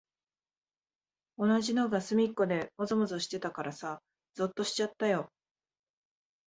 [1.37, 4.01] 同じのがすみっこでもぞもぞしてたからさ、
[4.33, 5.29] ぞっとしちゃったよ。